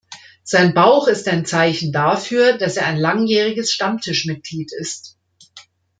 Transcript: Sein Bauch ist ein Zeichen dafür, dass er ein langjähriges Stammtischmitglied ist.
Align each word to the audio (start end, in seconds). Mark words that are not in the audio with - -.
Sein 0.41 0.73
Bauch 0.73 1.07
ist 1.07 1.27
ein 1.27 1.45
Zeichen 1.45 1.91
dafür, 1.91 2.57
dass 2.57 2.75
er 2.75 2.87
ein 2.87 2.97
langjähriges 2.97 3.71
Stammtischmitglied 3.71 4.71
ist. 4.73 5.15